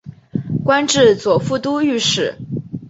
[0.65, 2.35] 官至左副都御史。